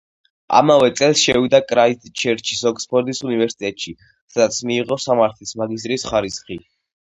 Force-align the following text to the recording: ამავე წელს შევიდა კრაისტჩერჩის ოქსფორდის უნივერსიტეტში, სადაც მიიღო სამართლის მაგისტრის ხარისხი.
ამავე 0.59 0.87
წელს 0.99 1.19
შევიდა 1.23 1.59
კრაისტჩერჩის 1.71 2.65
ოქსფორდის 2.71 3.23
უნივერსიტეტში, 3.29 3.95
სადაც 4.35 4.59
მიიღო 4.73 5.01
სამართლის 5.07 5.57
მაგისტრის 5.65 6.11
ხარისხი. 6.11 6.63